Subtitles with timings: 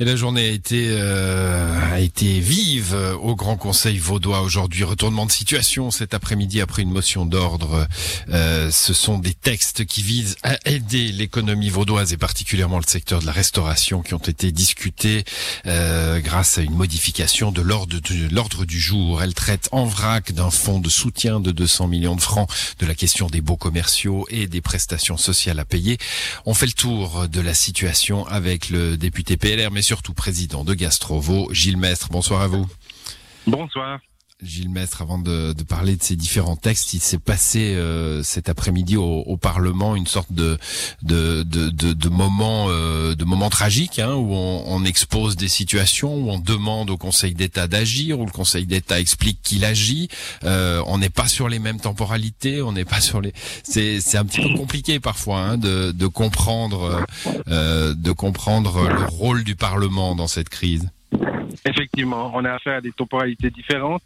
[0.00, 4.84] Et la journée a été euh, a été vive au Grand Conseil vaudois aujourd'hui.
[4.84, 7.88] Retournement de situation cet après-midi après une motion d'ordre.
[8.28, 13.20] Euh, ce sont des textes qui visent à aider l'économie vaudoise et particulièrement le secteur
[13.20, 15.24] de la restauration qui ont été discutés
[15.66, 19.20] euh, grâce à une modification de l'ordre du jour.
[19.20, 22.94] Elle traite en vrac d'un fonds de soutien de 200 millions de francs, de la
[22.94, 25.98] question des baux commerciaux et des prestations sociales à payer.
[26.46, 31.48] On fait le tour de la situation avec le député PLR surtout président de Gastrovo,
[31.50, 32.08] Gilles Mestre.
[32.10, 32.66] Bonsoir à vous.
[33.46, 34.00] Bonsoir.
[34.40, 38.96] Gilles Mestre, avant de, parler de ces différents textes, il s'est passé euh, cet après-midi
[38.96, 40.58] au, Parlement une sorte de
[41.02, 46.30] de de, de, moment euh, de moment tragique hein, où on, expose des situations où
[46.30, 50.08] on demande au Conseil d'État d'agir, où le Conseil d'État explique qu'il agit.
[50.44, 53.32] Euh, on n'est pas sur les mêmes temporalités, on n'est pas sur les.
[53.64, 57.04] C'est c'est un petit peu compliqué parfois hein, de de comprendre
[57.46, 60.88] de comprendre le rôle du Parlement dans cette crise.
[61.68, 64.02] Effectivement, on a affaire à des temporalités différentes,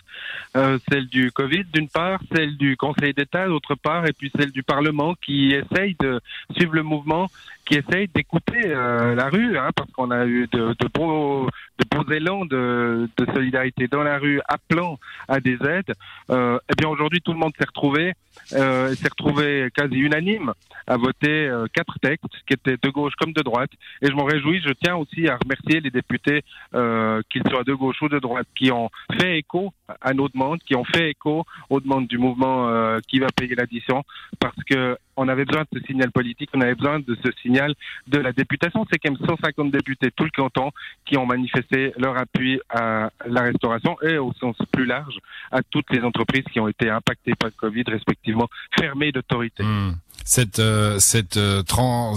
[0.56, 4.50] euh, celle du Covid d'une part, celle du Conseil d'État d'autre part, et puis celle
[4.50, 6.20] du Parlement qui essaye de
[6.56, 7.30] suivre le mouvement,
[7.64, 11.46] qui essaye d'écouter euh, la rue, hein, parce qu'on a eu de, de, beaux,
[11.78, 15.94] de beaux élans de, de, solidarité dans la rue, appelant à des aides.
[16.30, 18.14] Euh, eh bien aujourd'hui, tout le monde s'est retrouvé,
[18.54, 20.52] euh, s'est retrouvé quasi unanime
[20.86, 24.24] à voter euh, quatre textes qui étaient de gauche comme de droite, et je m'en
[24.24, 24.60] réjouis.
[24.66, 26.42] Je tiens aussi à remercier les députés
[26.74, 28.90] euh, qu'ils soient de gauche ou de droite, qui ont
[29.20, 33.20] fait écho à nos demandes, qui ont fait écho aux demandes du mouvement euh, qui
[33.20, 34.02] va payer l'addition,
[34.40, 37.74] parce que on avait besoin de ce signal politique, on avait besoin de ce signal
[38.06, 38.86] de la députation.
[38.90, 40.70] C'est quand même 150 députés tout le canton
[41.04, 45.18] qui ont manifesté leur appui à la restauration et au sens plus large
[45.50, 49.62] à toutes les entreprises qui ont été impactées par le Covid, respectivement fermées d'autorité.
[49.62, 49.92] Hmm
[50.24, 51.62] cette euh, cette, euh,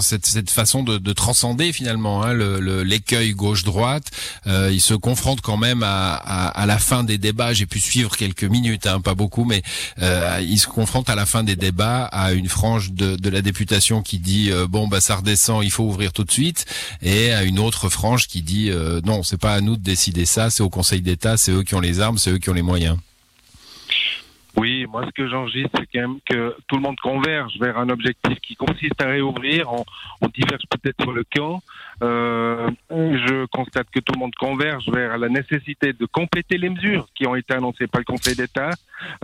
[0.00, 4.10] cette, cette façon de, de transcender finalement hein, l'écueil gauche-droite.
[4.46, 7.52] Euh, il se confronte quand même à, à, à, la fin des débats.
[7.52, 9.62] J'ai pu suivre quelques minutes, hein, pas beaucoup, mais
[10.02, 13.42] euh, il se confronte à la fin des débats à une frange de, de la
[13.42, 16.66] députation qui dit euh, bon bah ça redescend, il faut ouvrir tout de suite,
[17.02, 18.70] et à une autre frange qui dit
[19.04, 21.74] non, c'est pas à nous de décider ça, c'est au Conseil d'État, c'est eux qui
[21.74, 22.96] ont les armes, c'est eux qui ont les moyens.
[24.56, 27.90] Oui, moi ce que j'enregistre, c'est quand même que tout le monde converge vers un
[27.90, 29.70] objectif qui consiste à réouvrir.
[29.70, 29.84] On,
[30.22, 31.62] on diverge peut-être sur le camp.
[32.02, 37.08] Euh, je constate que tout le monde converge vers la nécessité de compléter les mesures
[37.14, 38.70] qui ont été annoncées par le Conseil d'État.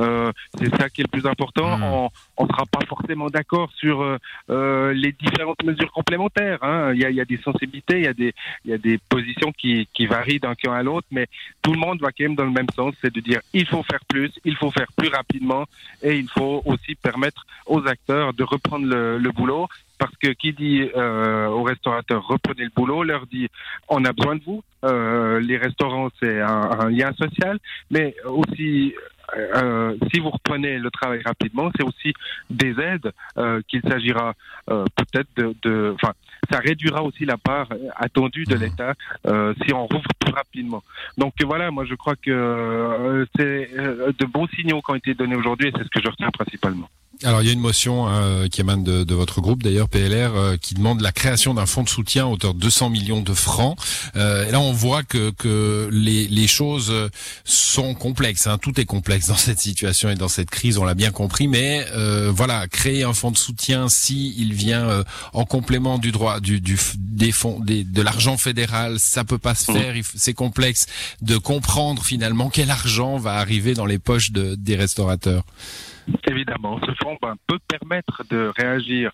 [0.01, 1.77] Euh, c'est ça qui est le plus important.
[1.77, 2.09] Hmm.
[2.37, 4.17] On ne sera pas forcément d'accord sur euh,
[4.51, 6.59] euh, les différentes mesures complémentaires.
[6.63, 6.93] Hein.
[6.95, 8.35] Il, y a, il, y a, des sensibilités, il y a des,
[8.65, 11.27] il y a des positions qui, qui varient d'un camp à l'autre, mais
[11.61, 13.83] tout le monde va quand même dans le même sens, c'est de dire il faut
[13.83, 15.67] faire plus, il faut faire plus rapidement
[16.03, 19.69] et il faut aussi permettre aux acteurs de reprendre le, le boulot
[20.03, 23.47] parce que qui dit euh, aux restaurateurs reprenez le boulot, leur dit
[23.89, 24.65] on a besoin de vous.
[24.85, 28.95] Euh, les restaurants c'est un, un, lien social, mais aussi
[29.37, 32.13] euh, si vous reprenez le travail rapidement, c'est aussi
[32.51, 34.35] des aides euh, qu'il s'agira
[34.71, 36.15] euh, peut-être de, enfin,
[36.51, 38.61] ça réduira aussi la part attendue de mmh.
[38.61, 38.95] l'État
[39.65, 40.83] si on rouvre plus rapidement.
[41.17, 45.69] Donc voilà, moi je crois que c'est de bons signaux qui ont été donnés aujourd'hui
[45.69, 46.89] et c'est ce que je retiens principalement.
[47.25, 50.35] Alors il y a une motion euh, qui émane de, de, votre groupe d'ailleurs PLR
[50.35, 53.35] euh, qui demande la création d'un fonds de soutien à hauteur de 200 millions de
[53.35, 53.79] francs.
[54.17, 56.93] Euh, et là on voit que, que les, les choses
[57.45, 58.47] sont complexes.
[58.47, 58.59] Hein.
[58.59, 61.47] Tout est complexe dans cette situation et dans cette crise, on l'a bien compris.
[61.47, 66.41] Mais euh, voilà, créer un fonds de soutien si il vient en complément du droit
[66.41, 69.75] du, du des fonds des, de l'argent fédéral, ça peut pas se mmh.
[69.75, 69.95] faire.
[70.17, 70.87] C'est complexe
[71.21, 75.45] de comprendre finalement quel argent va arriver dans les poches de, des restaurateurs.
[76.29, 79.13] Évidemment, ce fonds peut permettre de réagir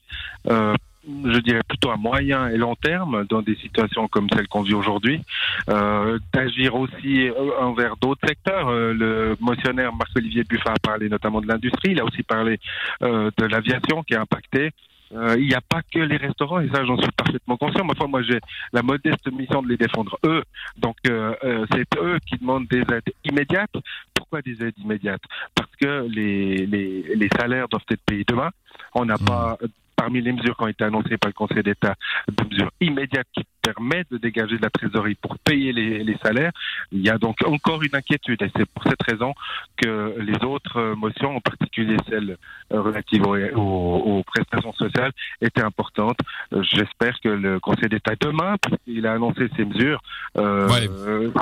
[0.49, 0.75] euh,
[1.09, 4.75] je dirais plutôt à moyen et long terme dans des situations comme celle qu'on vit
[4.75, 5.22] aujourd'hui,
[5.69, 8.69] euh, d'agir aussi euh, envers d'autres secteurs.
[8.69, 12.59] Euh, le motionnaire Marc-Olivier Buffin a parlé notamment de l'industrie, il a aussi parlé
[13.03, 14.70] euh, de l'aviation qui est impactée.
[15.13, 17.85] Euh, il n'y a pas que les restaurants, et ça j'en suis parfaitement conscient.
[17.85, 18.41] Ma foi, moi j'ai
[18.73, 20.43] la modeste mission de les défendre eux.
[20.77, 23.75] Donc euh, euh, c'est eux qui demandent des aides immédiates.
[24.15, 25.23] Pourquoi des aides immédiates?
[25.55, 28.50] Parce que les, les, les salaires doivent être payés demain.
[28.94, 29.25] On n'a mmh.
[29.25, 29.59] pas
[29.99, 31.97] parmi les mesures qui ont été annoncées par le Conseil d'État,
[32.31, 36.53] des mesures immédiates qui permettent de dégager de la trésorerie pour payer les, salaires.
[36.93, 39.35] Il y a donc encore une inquiétude et c'est pour cette raison
[39.77, 42.37] que les autres motions, en particulier celles
[42.71, 45.11] relatives aux, prestations sociales,
[45.41, 46.19] étaient importantes.
[46.53, 50.01] J'espère que le Conseil d'État demain, puisqu'il a annoncé ces mesures,
[50.37, 50.69] euh,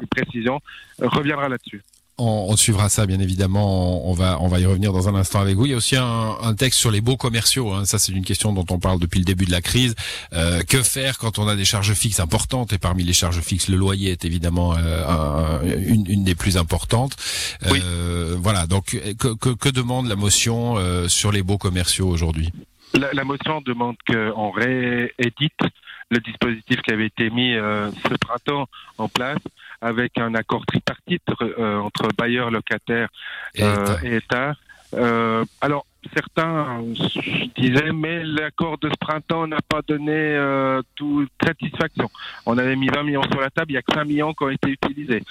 [0.01, 0.61] ces précisions,
[0.99, 1.83] reviendra là-dessus.
[2.19, 4.09] On, on, suivra ça bien évidemment.
[4.09, 5.67] On, va on va y revenir dans un instant avec vous.
[5.67, 7.73] Il y a aussi un, un texte sur les baux commerciaux.
[7.73, 7.85] Hein.
[7.85, 9.95] Ça c'est une question dont on parle depuis le début de la crise.
[10.33, 12.73] Euh, que faire quand on a des charges fixes importantes?
[12.73, 17.17] Et parmi les charges fixes le loyer est évidemment euh, une, une, des plus importantes.
[17.67, 18.67] Euh, voilà.
[18.67, 22.53] Donc que, que, que, demande la motion euh, sur les baux commerciaux aujourd'hui?
[22.95, 25.61] La, la, motion demande qu'on réédite
[26.11, 28.67] le dispositif qui avait été mis euh, ce printemps
[28.99, 29.39] en place
[29.81, 33.09] avec un accord tripartite euh, entre bailleurs, locataires
[33.61, 34.55] euh, et État.
[34.95, 36.83] Euh, alors, certains
[37.57, 42.09] disaient, mais l'accord de ce printemps n'a pas donné euh, toute satisfaction.
[42.47, 44.45] On avait mis 20 millions sur la table, il n'y a que 5 millions qui
[44.45, 45.23] ont été utilisés.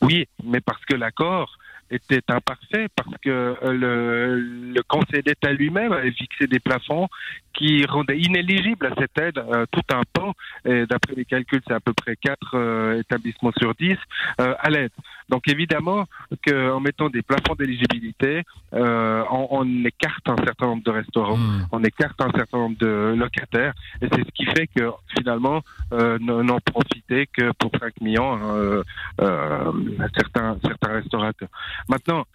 [0.00, 1.58] Oui, mais parce que l'accord
[1.90, 7.08] était imparfait parce que euh, le, le Conseil d'État lui-même avait fixé des plafonds
[7.54, 10.32] qui rendaient inéligible à cette aide euh, tout un pan,
[10.64, 13.96] et d'après les calculs, c'est à peu près 4 euh, établissements sur 10
[14.40, 14.92] euh, à l'aide.
[15.28, 16.06] Donc évidemment
[16.44, 18.42] qu'en mettant des plafonds d'éligibilité,
[18.72, 21.66] on, on, écarte un certain nombre de restaurants, mmh.
[21.70, 23.72] on écarte un certain nombre de locataires,
[24.02, 25.60] et c'est ce qui fait que finalement,
[25.92, 28.82] n'en profitaient que pour 5 millions
[30.16, 31.48] certains, certains restaurateurs.
[31.88, 32.26] Maintenant,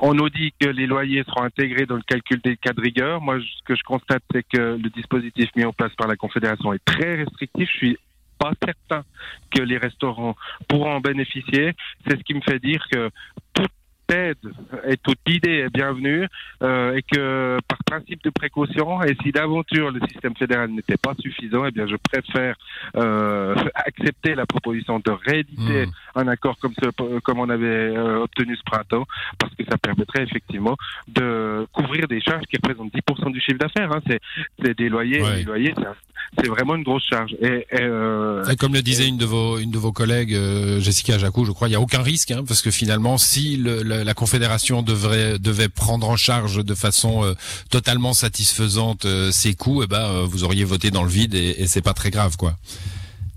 [0.00, 3.20] on nous dit que les loyers seront intégrés dans le calcul des cas de rigueur.
[3.20, 6.72] Moi, ce que je constate, c'est que le dispositif mis en place par la Confédération
[6.72, 7.68] est très restrictif.
[7.72, 7.98] Je suis
[8.38, 9.04] pas certain
[9.50, 10.36] que les restaurants
[10.68, 11.74] pourront en bénéficier.
[12.06, 13.10] C'est ce qui me fait dire que
[13.52, 13.72] toute
[14.10, 14.36] aide
[14.86, 16.26] et toute idée est bienvenue
[16.62, 21.14] euh, et que par principe de précaution, et si d'aventure le système fédéral n'était pas
[21.18, 22.56] suffisant, eh bien je préfère
[22.96, 25.90] euh, accepter la proposition de rééditer mmh.
[26.18, 29.06] Un accord comme ce, comme on avait euh, obtenu ce printemps,
[29.38, 30.76] parce que ça permettrait effectivement
[31.08, 33.92] de couvrir des charges qui représentent 10% du chiffre d'affaires.
[33.92, 34.00] Hein.
[34.06, 35.36] C'est des loyers, ouais.
[35.38, 35.74] des loyers,
[36.36, 37.34] c'est vraiment une grosse charge.
[37.40, 39.08] Et, et, euh, et comme le disait et...
[39.08, 41.80] une de vos une de vos collègues, euh, Jessica Jacou, je crois, il n'y a
[41.80, 46.64] aucun risque, hein, parce que finalement, si le, la Confédération devrait devait prendre en charge
[46.64, 47.34] de façon euh,
[47.70, 51.66] totalement satisfaisante euh, ces coûts, eh ben vous auriez voté dans le vide et, et
[51.66, 52.54] c'est pas très grave, quoi.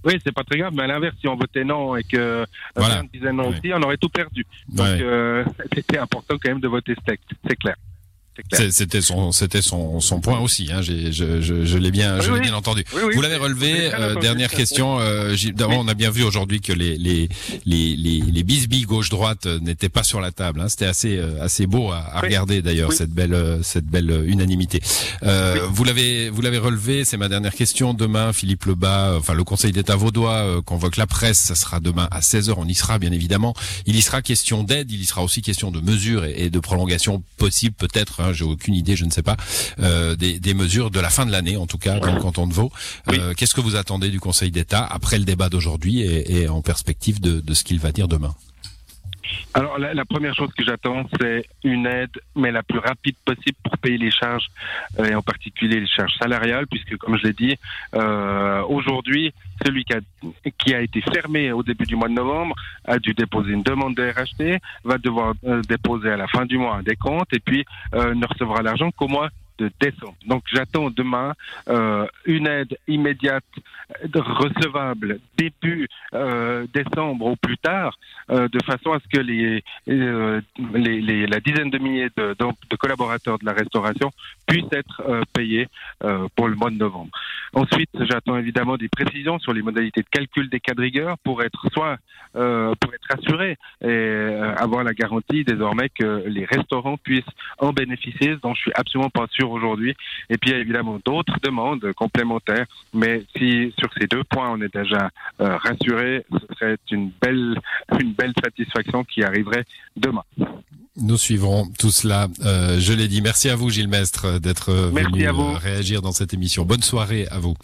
[0.04, 2.46] Oui, c'est pas très grave, mais à l'inverse, si on votait non et que
[2.76, 3.02] voilà.
[3.04, 4.46] on disait non aussi, on aurait tout perdu.
[4.70, 5.02] Donc, ouais.
[5.02, 5.46] euh,
[5.76, 7.76] c'était important quand même de voter ce texte, c'est clair.
[8.70, 10.70] C'était son, c'était son, son point aussi.
[10.72, 10.82] Hein.
[10.82, 12.84] je, je, je l'ai bien, oui, je l'ai bien entendu.
[12.94, 13.94] Oui, Vous l'avez relevé.
[13.94, 15.00] Euh, dernière question.
[15.00, 17.28] Euh, D'abord, on a bien vu aujourd'hui que les les
[17.66, 20.62] les les, les bisbilles gauche droite n'étaient pas sur la table.
[20.62, 20.70] Hein.
[20.70, 24.82] C'était assez euh, assez beau à, à regarder d'ailleurs cette belle euh, cette belle unanimité.
[25.24, 27.04] Euh, vous l'avez vous l'avez relevé.
[27.04, 27.94] C'est ma dernière question.
[27.94, 31.40] Demain, Philippe Lebas, enfin le Conseil d'État vaudois convoque la presse.
[31.40, 33.54] Ça sera demain à 16 h On y sera bien évidemment.
[33.86, 34.90] Il y sera question d'aide.
[34.92, 38.21] Il y sera aussi question de mesures et, et de prolongation possible peut-être.
[38.22, 39.38] Hein, j'ai aucune idée, je ne sais pas,
[39.80, 42.48] euh, des, des, mesures de la fin de l'année, en tout cas, dans le canton
[42.48, 42.72] de Vaud.
[43.08, 43.18] Oui.
[43.20, 46.62] Euh, Qu'est-ce que vous attendez du Conseil d'État après le débat d'aujourd'hui et, et, en
[46.62, 48.36] perspective de, de ce qu'il va dire demain?
[49.54, 53.78] Alors, la, première chose que j'attends, c'est une aide, mais la plus rapide possible pour
[53.78, 54.48] payer les charges,
[55.00, 57.58] euh, et en particulier les charges salariales, puisque, comme je l'ai dit,
[57.96, 59.34] euh, aujourd'hui,
[59.66, 60.00] celui qui a,
[60.58, 62.56] qui a, été fermé au début du mois de novembre
[62.86, 66.58] a dû déposer une demande de RHT, va devoir euh, déposer à la fin du
[66.58, 69.30] mois un décompte, et puis euh, ne recevra l'argent qu'au mois
[70.28, 71.34] Donc j'attends demain
[71.68, 73.44] euh, une aide immédiate
[74.14, 77.98] recevable début euh, décembre au plus tard,
[78.30, 80.42] euh, de façon à ce que les, euh,
[80.74, 82.36] les, la dizaine de milliers de,
[82.78, 84.12] collaborateurs de la restauration
[84.48, 85.68] puissent être euh, payés
[86.04, 87.12] euh, pour le mois de novembre.
[87.54, 91.44] Ensuite, j'attends évidemment des précisions sur les modalités de calcul des cas de rigueur pour
[91.44, 91.98] être soit
[92.34, 97.24] pour être assuré et avoir la garantie désormais que les restaurants puissent
[97.60, 99.96] en bénéficier, dont je suis absolument pas sûr aujourd'hui.
[100.30, 104.52] Et puis il y a évidemment d'autres demandes complémentaires, mais si sur ces deux points
[104.52, 107.60] on est déjà euh, rassuré, ce serait une belle,
[108.00, 109.66] une belle satisfaction qui arriverait
[109.96, 110.24] demain.
[111.02, 112.28] Nous suivrons tout cela.
[112.44, 113.22] Euh, je l'ai dit.
[113.22, 116.64] Merci à vous, Gilles Mestre, d'être venu euh, réagir dans cette émission.
[116.64, 117.56] Bonne soirée à vous.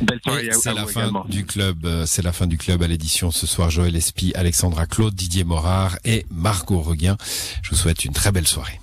[0.00, 1.24] Belle soirée C'est la fin également.
[1.28, 1.84] du club.
[1.86, 3.70] Euh, c'est la fin du club à l'édition ce soir.
[3.70, 7.16] Joël Espy, Alexandra Claude, Didier Morard et Margot Reguin.
[7.62, 8.80] Je vous souhaite une très belle soirée.